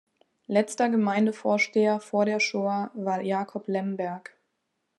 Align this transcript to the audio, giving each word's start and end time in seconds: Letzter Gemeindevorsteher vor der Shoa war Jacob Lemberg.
Letzter 0.47 0.89
Gemeindevorsteher 0.89 1.99
vor 1.99 2.25
der 2.25 2.39
Shoa 2.39 2.89
war 2.95 3.21
Jacob 3.21 3.67
Lemberg. 3.67 4.35